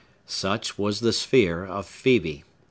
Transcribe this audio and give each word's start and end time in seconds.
Such 0.25 0.79
was 0.79 1.01
the 1.01 1.13
sphere 1.13 1.63
of 1.63 1.85
Phœbe. 1.85 2.41